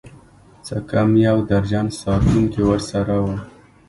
څه 0.65 0.75
کم 0.89 1.09
يو 1.27 1.37
درجن 1.49 1.87
ساتونکي 2.01 2.61
ورسره 2.69 3.15
وو. 3.23 3.35